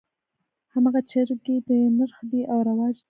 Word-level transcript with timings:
هماغه 0.73 1.01
جرګې 1.11 1.57
دي 1.67 1.79
نرخ 1.97 2.17
دى 2.31 2.41
او 2.51 2.59
رواج 2.69 2.95
دى. 2.97 2.99